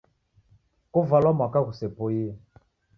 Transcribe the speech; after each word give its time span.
Kovalwa 0.93 1.31
mwaka 1.37 1.59
ghusepoie 1.65 2.27